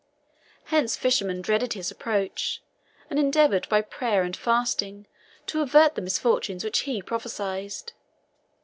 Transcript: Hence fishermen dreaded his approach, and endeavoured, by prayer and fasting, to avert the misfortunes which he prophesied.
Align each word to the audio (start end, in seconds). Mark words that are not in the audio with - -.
Hence 0.73 0.95
fishermen 0.95 1.43
dreaded 1.43 1.73
his 1.73 1.91
approach, 1.91 2.63
and 3.07 3.19
endeavoured, 3.19 3.69
by 3.69 3.81
prayer 3.83 4.23
and 4.23 4.35
fasting, 4.35 5.05
to 5.45 5.61
avert 5.61 5.93
the 5.93 6.01
misfortunes 6.01 6.63
which 6.63 6.79
he 6.79 7.03
prophesied. 7.03 7.91